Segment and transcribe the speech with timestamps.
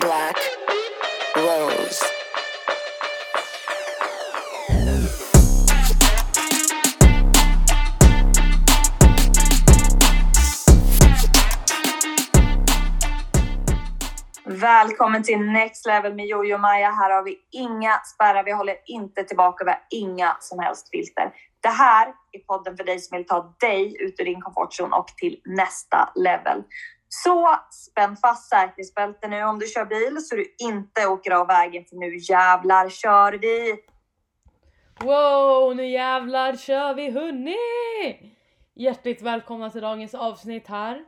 [0.00, 0.36] Black
[1.36, 2.04] Rose.
[14.44, 16.90] Välkommen till Next Level med Jojo och Maja.
[16.90, 21.32] Här har vi inga spärrar, vi håller inte tillbaka, vi har inga som helst filter.
[21.60, 25.06] Det här är podden för dig som vill ta dig ut ur din komfortzon och
[25.06, 26.62] till nästa level.
[27.22, 31.84] Så spänn fast säkerhetsbältet nu om du kör bil så du inte åker av vägen
[31.84, 33.84] för nu jävlar kör vi!
[35.00, 38.34] Wow, nu jävlar kör vi hörni!
[38.74, 41.04] Hjärtligt välkomna till dagens avsnitt här.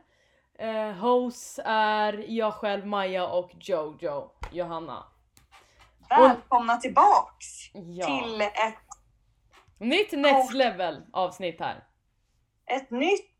[0.59, 5.03] Eh, host är jag själv, Maja och Jojo, Johanna.
[6.09, 8.05] Välkomna tillbaks Ja.
[8.05, 8.83] till ett,
[9.79, 11.83] Nytt next level avsnitt här.
[12.65, 13.37] ett nytt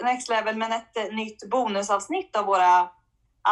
[0.00, 2.88] Next Level men ett eh, nytt bonusavsnitt av våra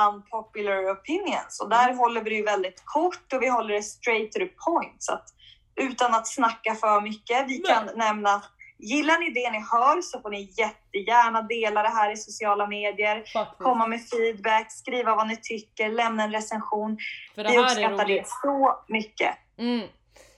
[0.09, 1.61] unpopular opinions.
[1.61, 4.47] Och där håller vi det ju väldigt kort och vi håller det straight to the
[4.47, 5.03] point.
[5.03, 5.29] Så att
[5.77, 7.49] utan att snacka för mycket.
[7.49, 11.89] Vi kan nämna att gillar ni det ni hör så får ni jättegärna dela det
[11.89, 13.25] här i sociala medier.
[13.33, 13.63] Faktiskt.
[13.63, 16.99] Komma med feedback, skriva vad ni tycker, lämna en recension.
[17.35, 19.37] För det Vi uppskattar det så mycket.
[19.59, 19.89] Mm.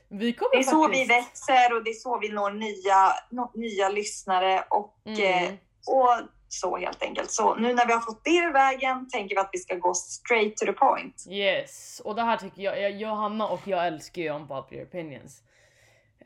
[0.08, 1.10] Det är så vi faktiskt...
[1.10, 3.12] växer och det är så vi når nya,
[3.54, 5.56] nya lyssnare och, eh, Mm.
[5.86, 7.30] Och så helt enkelt.
[7.30, 9.94] Så nu när vi har fått det i vägen tänker vi att vi ska gå
[9.94, 11.26] straight to the point.
[11.28, 15.42] Yes, och det här tycker jag, jag Johanna och jag älskar ju unpopular opinions.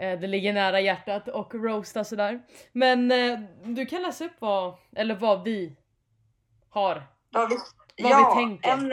[0.00, 2.42] Eh, det ligger nära hjärtat och roasta sådär.
[2.72, 5.76] Men eh, du kan läsa upp vad, eller vad vi
[6.70, 7.02] har.
[7.30, 7.56] Vad vi,
[8.02, 8.70] Vad vi tänker.
[8.70, 8.92] En,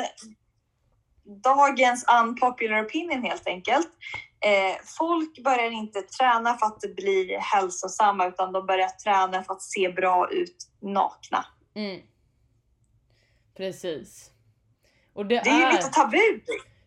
[1.43, 3.87] dagens unpopular opinion helt enkelt.
[4.39, 9.61] Eh, folk börjar inte träna för att bli hälsosamma utan de börjar träna för att
[9.61, 11.45] se bra ut nakna.
[11.75, 12.01] Mm.
[13.57, 14.31] Precis.
[15.13, 16.41] Och det, Det är ju lite tabu.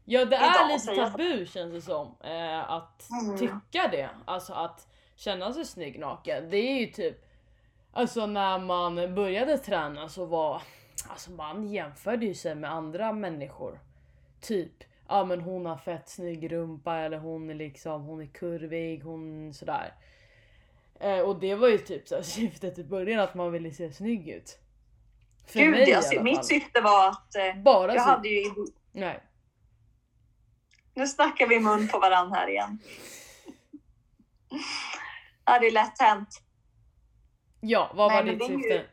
[0.04, 2.16] Ja det är lite tabu känns det som.
[2.24, 3.38] Eh, att Mm.
[3.38, 4.10] tycka det.
[4.24, 4.86] Alltså att
[5.16, 6.50] känna sig snygg naken.
[6.50, 7.16] Det är ju typ
[7.92, 10.62] Alltså när man började träna så var
[11.08, 13.80] Alltså man jämförde ju sig med andra människor.
[14.40, 14.72] Typ
[15.08, 19.54] Ja men hon har fett snygg rumpa eller hon är liksom hon är kurvig, hon
[19.54, 19.94] sådär.
[21.00, 24.28] Eh, och det var ju typ så syftet i början att man ville se snygg
[24.28, 24.58] ut.
[25.46, 28.10] För Gud, mig alla mitt syfte var att eh, Bara jag så.
[28.10, 28.44] hade ju
[28.92, 29.22] Nej.
[30.94, 32.78] Nu snackar vi mun på varandra här igen.
[35.44, 36.42] Ja, det är lätt hänt.
[37.60, 38.84] Ja, vad Nej, var ditt är ju- syfte?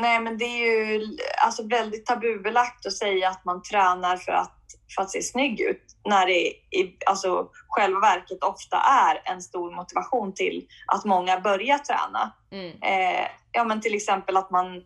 [0.00, 4.56] Nej, men det är ju alltså väldigt tabubelagt att säga att man tränar för att,
[4.94, 5.82] för att se snygg ut.
[6.04, 6.38] När det
[6.78, 12.32] i alltså, själva verket ofta är en stor motivation till att många börjar träna.
[12.52, 12.82] Mm.
[12.82, 14.84] Eh, ja, men till exempel att man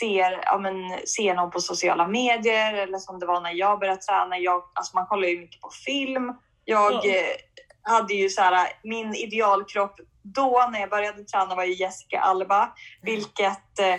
[0.00, 0.74] ser, ja, men,
[1.06, 4.38] ser någon på sociala medier eller som det var när jag började träna.
[4.38, 6.34] Jag, alltså man kollar ju mycket på film.
[6.64, 7.04] Jag Ja.
[7.04, 7.36] eh,
[7.82, 12.72] hade ju så här, min idealkropp då när jag började träna var ju Jessica Alba,
[13.02, 13.94] vilket eh,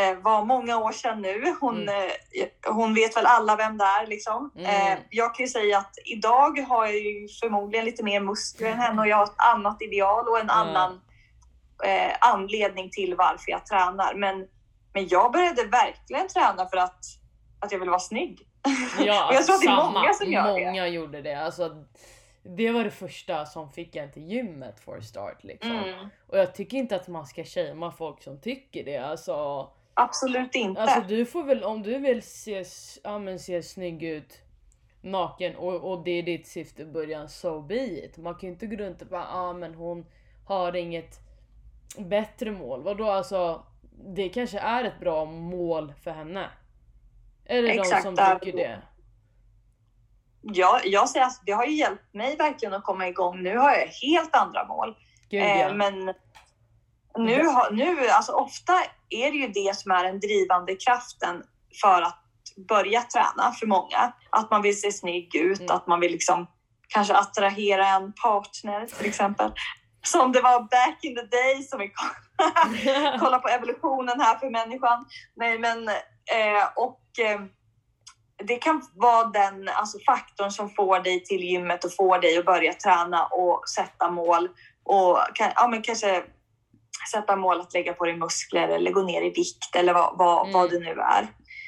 [0.00, 1.54] eh, var många år sedan nu.
[1.60, 2.08] Hon, Mm.
[2.08, 4.50] eh, hon vet väl alla vem det är liksom.
[4.56, 4.92] Mm.
[4.92, 8.78] Eh, jag kan ju säga att idag har jag ju förmodligen lite mer muskler än
[8.78, 10.56] henne och jag har ett annat ideal och en Mm.
[10.68, 11.00] annan
[11.84, 14.14] eh, anledning till varför jag tränar.
[14.14, 14.46] Men,
[14.94, 17.00] men jag började verkligen träna för att,
[17.60, 18.48] att jag ville vara snygg.
[18.98, 20.66] Ja, Och jag tror att det är många som gör det.
[20.66, 21.34] Många gjorde det.
[21.34, 21.70] Alltså,
[22.42, 25.44] det var det första som fick en till gymmet for start.
[25.44, 25.70] Liksom.
[25.78, 28.96] Mm, Och jag tycker inte att man ska shamea folk som tycker det.
[28.96, 30.80] Alltså, absolut inte.
[30.82, 32.64] alltså du får väl, om du vill se,
[33.04, 34.40] ja, men se snygg ut
[35.00, 38.16] naken och, och det är ditt syfte i början, so be it.
[38.18, 40.06] Man kan ju inte gå runt och bara, ah, men hon
[40.46, 41.18] har inget
[41.98, 42.82] bättre mål.
[42.82, 43.62] Vadå alltså,
[44.04, 46.50] det kanske är ett bra mål för henne.
[47.44, 48.82] Är det de Exakt, som där- tycker det?
[50.42, 53.42] Jag, jag säger att det har ju hjälpt mig verkligen att komma igång.
[53.42, 54.96] Nu har jag helt andra mål.
[55.30, 55.74] Gud, Eh, ja.
[55.74, 56.14] men
[57.18, 58.72] nu, har, nu, alltså ofta
[59.08, 61.42] är det ju det som är den drivande kraften
[61.82, 62.18] för att
[62.68, 64.12] börja träna för många.
[64.30, 65.76] Att man vill se snygg ut, Mm.
[65.76, 66.46] att man vill liksom
[66.88, 69.52] kanske attrahera en partner till exempel.
[70.04, 71.92] Som det var back in the day som vi
[73.20, 75.04] kolla på evolutionen här för människan.
[75.36, 77.40] Nej, men eh, och eh,
[78.46, 82.44] det kan vara den alltså, faktorn som får dig till gymmet och får dig att
[82.44, 84.48] börja träna och sätta mål
[84.84, 86.22] och kan, ja, men kanske
[87.12, 90.40] sätta mål att lägga på dig muskler eller gå ner i vikt eller vad, vad,
[90.42, 90.52] Mm.
[90.52, 91.26] vad det nu är.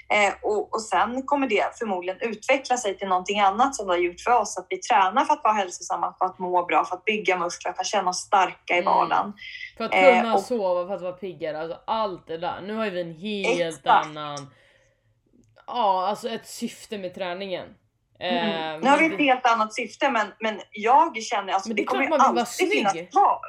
[0.09, 3.99] Eh, och, och sen kommer det förmodligen utveckla sig till någonting annat som det har
[3.99, 4.59] gjort för oss.
[4.59, 7.73] Att vi tränar för att vara hälsosamma, för att må bra, för att bygga muskler,
[7.73, 8.85] för att känna oss starka i Mm.
[8.85, 9.33] vardagen.
[9.77, 12.61] För att Eh, kunna och- sova, för att vara piggare, alltså allt det där.
[12.61, 14.07] Nu har ju vi en helt Exakt.
[14.07, 14.51] annan
[15.67, 17.75] ja, alltså ett syfte med träningen.
[18.21, 18.75] Mm.
[18.75, 21.83] Eh, Nu har vi ett helt annat syfte men, men jag känner alltså Men det,
[21.83, 23.11] det kommer man vill vara alltid finnas snygg.
[23.11, 23.41] kvar.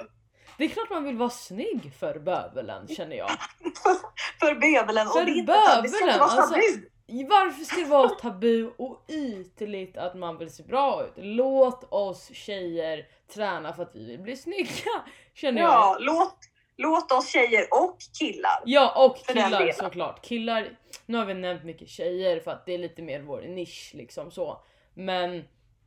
[0.57, 3.31] det är klart man vill vara snygg för bövelen känner jag.
[4.39, 5.07] För bövelen.
[5.07, 6.87] För och det, inte, det ska inte bövelen, vara alltså- tabu.
[7.29, 11.13] Varför ska det vara tabu och ytligt att man vill se bra ut?
[11.15, 14.91] Låt oss tjejer träna för att vi vill bli snygga.
[15.33, 15.69] Känner jag.
[15.71, 16.35] Ja, låt,
[16.77, 18.61] låt oss tjejer och killar.
[18.65, 20.25] Ja och killar såklart.
[20.25, 20.69] Killar,
[21.05, 24.31] nu har vi nämnt mycket tjejer för att det är lite mer vår nisch liksom
[24.31, 24.63] så.
[24.93, 25.43] Men,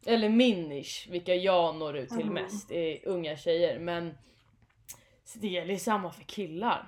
[0.06, 2.34] eller min nisch, vilka jag når ut till Mm.
[2.34, 3.78] mest är unga tjejer.
[3.78, 4.18] Men
[5.34, 6.86] det gäller ju samma för killar.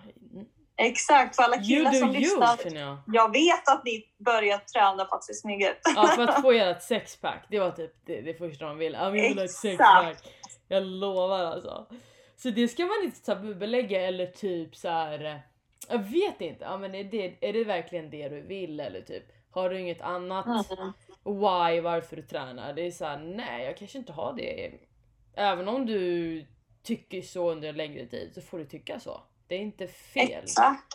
[0.76, 2.58] Exakt, för alla killar som you lyssnar.
[2.74, 2.98] jag.
[3.06, 5.78] Jag vet att ni börjar träna för att se snygga ut.
[5.96, 8.98] Ja för att få ert sexpack, det var typ det, det första de ville.
[8.98, 9.62] Ja vi vill ha ett Exakt.
[9.62, 10.34] sexpack.
[10.68, 11.86] Jag lovar alltså.
[12.36, 15.42] Så det ska man inte tabubelägga eller typ så här.
[15.88, 19.24] Jag vet inte, ja, men är, det, är det verkligen det du vill eller typ
[19.50, 20.92] har du inget annat Mm.
[21.24, 22.72] why varför du tränar?
[22.72, 24.72] Det är så här, nej jag kanske inte har det.
[25.34, 26.46] Även om du
[26.82, 29.22] tycker så under en längre tid så får du tycka så.
[29.46, 30.42] Det är inte fel.
[30.42, 30.94] Exakt.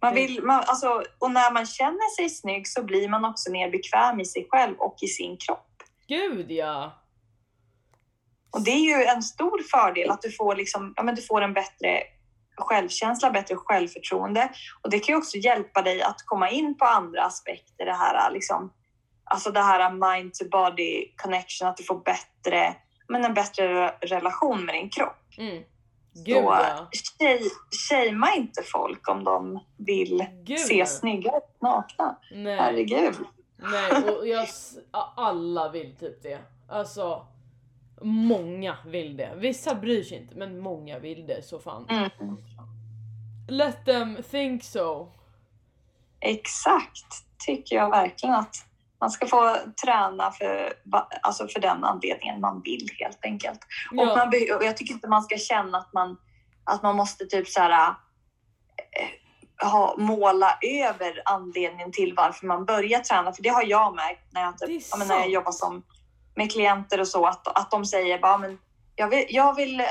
[0.00, 3.70] Man vill, man, alltså, och när man känner sig snygg så blir man också mer
[3.70, 5.82] bekväm i sig själv och i sin kropp.
[6.06, 7.02] Gud ja!
[8.50, 11.42] Och det är ju en stor fördel att du får, liksom, ja, men du får
[11.42, 12.02] en bättre
[12.64, 14.48] självkänsla, bättre självförtroende.
[14.82, 17.84] Och det kan ju också hjälpa dig att komma in på andra aspekter.
[17.86, 18.72] Det här, liksom,
[19.24, 22.76] alltså det här mind to body connection, att du får bättre,
[23.08, 25.38] men en bättre re- relation med din kropp.
[25.38, 25.62] Mm.
[26.24, 26.88] Gud Så ja!
[27.18, 27.42] tjej,
[27.88, 32.18] shamea inte folk om de vill Gud, se snygga ut nakna.
[32.34, 32.56] Nej.
[32.56, 33.14] Herregud.
[33.58, 34.48] Nej, och jag,
[35.16, 36.38] alla vill typ det.
[36.68, 37.26] Alltså,
[38.02, 39.32] många vill det.
[39.36, 41.86] Vissa bryr sig inte, men många vill det så fan.
[41.88, 42.10] Mm.
[43.48, 45.12] Let them think so.
[46.20, 48.56] Exakt, tycker jag verkligen att
[49.00, 50.72] man ska få träna för,
[51.22, 53.60] alltså för den anledningen man vill helt enkelt.
[53.90, 56.16] Och Ja, man be- och jag tycker inte man ska känna att man,
[56.64, 57.88] att man måste typ så här,
[59.00, 63.32] eh, ha, måla över anledningen till varför man börjar träna.
[63.32, 65.82] För det har jag märkt när jag, typ, när jag jobbar som,
[66.36, 68.58] med klienter och så, att, att de säger bara, men
[68.96, 69.86] jag vill, jag vill eh,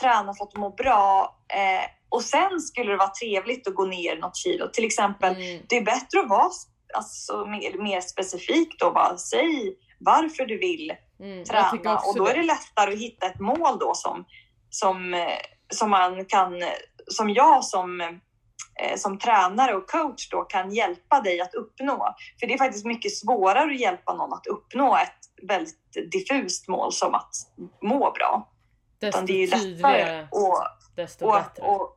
[0.00, 4.16] träna för att må bra eh, och sen skulle det vara trevligt att gå ner
[4.16, 4.68] något kilo.
[4.72, 6.50] Till exempel mm, det är bättre att vara
[6.94, 8.90] alltså, mer, mer specifik då.
[8.90, 13.40] Bara säg varför du vill mm, träna och då är det lättare att hitta ett
[13.40, 14.24] mål då som,
[14.70, 15.38] som, eh,
[15.72, 16.62] som man kan,
[17.06, 22.14] som jag som, eh, som tränare och coach då kan hjälpa dig att uppnå.
[22.40, 26.92] För det är faktiskt mycket svårare att hjälpa någon att uppnå ett väldigt diffust mål
[26.92, 27.34] som att
[27.82, 28.52] må bra.
[28.98, 30.58] Desto Utan det är ju lättare och,
[30.96, 31.62] desto och, bättre.
[31.62, 31.96] och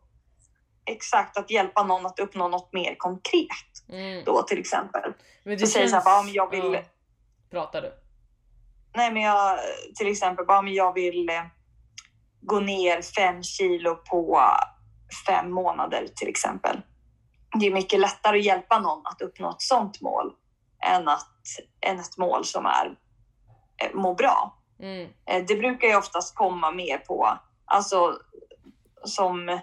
[0.85, 3.47] exakt att hjälpa någon att uppnå något mer konkret
[3.89, 4.23] Mm.
[4.25, 5.13] då till exempel.
[5.43, 6.81] Men säger så här, bara, men jag vill, Ja.
[7.51, 7.93] Pratar du?
[8.95, 9.59] nej men jag
[9.95, 11.43] till exempel bara, men jag vill eh,
[12.41, 14.41] gå ner fem kilo på
[15.27, 16.81] fem månader till exempel.
[17.59, 20.33] Det är mycket lättare att hjälpa någon att uppnå ett sånt mål
[20.85, 21.29] än, att,
[21.81, 22.95] än ett mål som är
[23.93, 24.57] må bra.
[24.79, 25.09] Mm.
[25.25, 28.17] Eh, Det brukar ju oftast komma mer på, alltså
[29.05, 29.59] som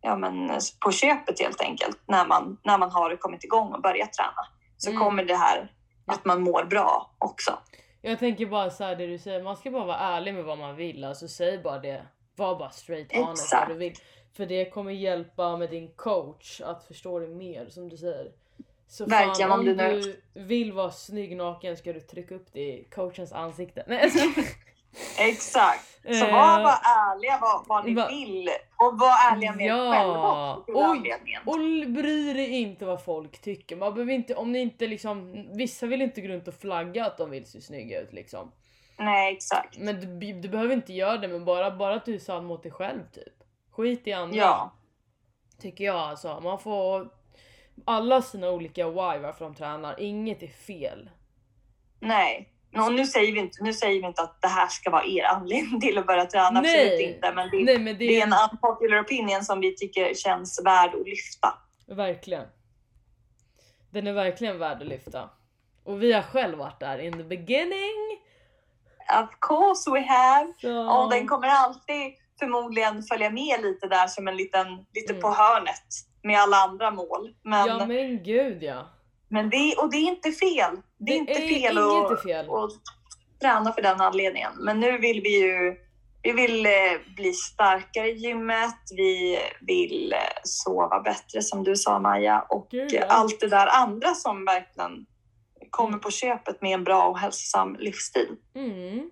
[0.00, 4.12] ja, men på köpet helt enkelt, när man, när man har kommit igång och börjat
[4.12, 4.46] träna.
[4.76, 5.02] Så Mm.
[5.02, 5.72] kommer det här
[6.06, 7.58] att man mår bra också.
[8.02, 10.58] Jag tänker bara så här det du säger, man ska bara vara ärlig med vad
[10.58, 11.04] man vill.
[11.04, 12.06] Alltså säg bara det.
[12.36, 13.94] Var bara straight honest vad du vill.
[14.36, 18.32] För det kommer hjälpa med din coach att förstå det mer som du säger.
[18.88, 22.46] Så Verkligen, fan, om om du nu- vill vara snygg naken ska du trycka upp
[22.52, 23.84] det i coachens ansikte.
[23.86, 24.10] Nej.
[25.18, 26.00] Exakt.
[26.04, 26.80] Så Eh, var bara
[27.12, 29.86] ärliga vad, vad ni va- vill och var ärliga med Ja.
[29.94, 30.52] er själva.
[31.46, 33.76] Och l- bry dig inte vad folk tycker.
[33.76, 37.18] Man behöver inte, om ni inte liksom, vissa vill inte gå runt och flagga att
[37.18, 38.52] de vill se snygga ut liksom.
[38.98, 39.78] Nej, exakt.
[39.78, 42.62] Men du, du behöver inte göra det men bara, bara att du är sann mot
[42.62, 43.34] dig själv typ.
[43.70, 44.36] Skit i andra.
[44.36, 44.72] Ja,
[45.60, 46.40] Tycker jag alltså.
[46.40, 47.08] Man får
[47.84, 50.00] alla sina olika why varför de tränar.
[50.00, 51.10] Inget är fel.
[52.00, 52.52] nej.
[52.78, 55.24] Och nu, säger vi inte, nu säger vi inte att det här ska vara er
[55.24, 56.60] anledning till att börja träna.
[56.60, 56.86] Nej.
[56.86, 57.32] Absolut inte.
[57.32, 60.60] Men det, Nej men det, det är är en unpopular opinion som vi tycker känns
[60.64, 61.58] värd att lyfta.
[61.86, 62.46] verkligen.
[63.90, 65.30] Den är verkligen värd att lyfta.
[65.84, 68.18] Och vi har själv varit där in the beginning.
[69.22, 70.52] Of course we have.
[70.60, 70.98] Så...
[71.02, 75.22] Och den kommer alltid förmodligen följa med lite där som en liten, lite Mm.
[75.22, 75.86] på hörnet
[76.22, 77.34] med alla andra mål.
[77.42, 78.90] Men, Ja men gud ja.
[79.28, 80.76] men det, och det är inte fel.
[80.98, 82.46] Det är inte fel inget att, är fel.
[82.50, 82.70] att
[83.40, 84.52] träna för den anledningen.
[84.58, 85.76] Men nu vill vi ju
[86.26, 86.72] vi vill eh,
[87.16, 92.92] bli starkare i gymmet, vi vill eh, sova bättre som du sa Maja och Gud,
[92.92, 93.04] ja.
[93.08, 95.06] allt det där andra som verkligen
[95.70, 98.36] kommer på köpet med en bra och hälsosam livsstil.
[98.54, 99.10] Mm.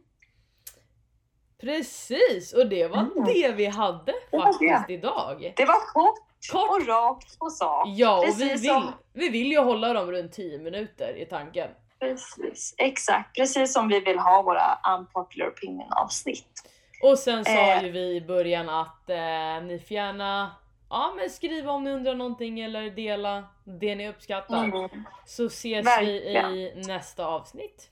[1.64, 3.24] Precis, och det var Mm.
[3.24, 5.52] det vi hade Det faktiskt idag.
[5.56, 6.18] Det var kort
[6.52, 6.70] Kort.
[6.70, 7.88] och rakt på sak.
[7.88, 11.68] Ja, och vi vill, som- vi vill ju hålla dem runt 10 minuter i tanken.
[12.00, 13.36] Precis, exakt.
[13.36, 16.62] Precis som vi vill ha våra unpopular opinion avsnitt.
[17.02, 17.84] Och sen sa Eh.
[17.84, 20.50] ju vi i början att eh, ni får gärna
[20.90, 24.64] ja, men skriva om ni undrar någonting eller dela det ni uppskattar.
[24.64, 24.90] Mm.
[25.26, 26.52] Så ses Verkligen.
[26.52, 27.90] vi i nästa avsnitt.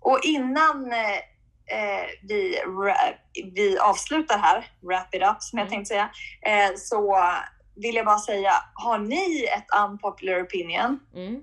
[0.00, 0.98] Och innan eh,
[2.28, 2.58] vi,
[3.54, 5.70] vi avslutar här, wrap it up som jag Mm.
[5.70, 6.10] tänkte säga,
[6.42, 7.16] eh, så
[7.76, 11.42] vill jag bara säga, har ni ett unpopular opinion Mm.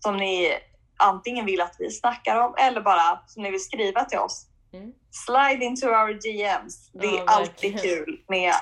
[0.00, 0.52] som ni
[0.96, 4.46] antingen vill att vi snackar om eller bara som ni vill skriva till oss?
[4.72, 4.92] Mm.
[5.26, 6.90] Slide into our DMs.
[6.92, 8.52] Det är Ja, alltid kul med,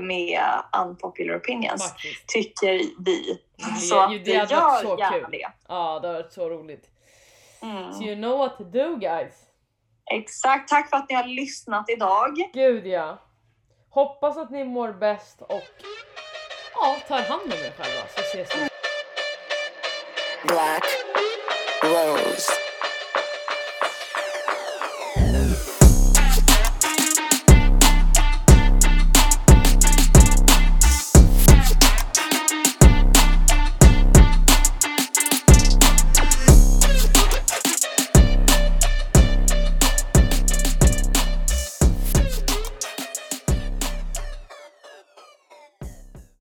[0.00, 0.40] med
[0.86, 2.26] unpopular opinions, Faktiskt.
[2.28, 3.40] tycker vi.
[3.56, 5.26] Det- Så att, det så gör gärna kul.
[5.30, 5.46] det.
[5.68, 6.86] Ja, det har varit så roligt.
[7.62, 7.92] Mm.
[7.92, 9.32] So you know what to do guys.
[10.10, 10.68] Exakt.
[10.68, 12.36] Tack för att ni har lyssnat idag.
[12.52, 13.18] Gud ja.
[13.90, 15.62] Hoppas att ni mår bäst och
[16.74, 18.68] ja, tar hand om er själva så ses vi.
[20.46, 20.84] Black
[21.82, 22.52] Rose.